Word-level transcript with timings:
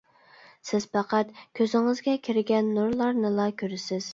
سىز 0.69 0.87
پەقەت 0.95 1.35
كۆزىڭىزگە 1.59 2.17
كىرگەن 2.29 2.75
نۇرلارنىلا 2.79 3.47
كۆرىسىز. 3.63 4.09